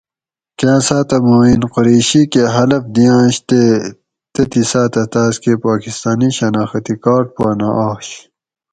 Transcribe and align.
کاۤں 0.59 0.81
ساۤتہۤ 0.87 1.21
معین 1.27 1.61
قریشی 1.73 2.21
کہ 2.31 2.41
حلف 2.55 2.83
دِیاۤںش 2.95 3.35
تے 3.49 3.61
تتھیں 4.33 4.65
ساۤتہ 4.71 5.03
تاۤسکے 5.11 5.53
پاکستانی 5.65 6.29
شناختی 6.37 6.95
کارڈ 7.03 7.25
پا 7.35 7.47
نہ 7.59 7.69
آش 7.89 8.07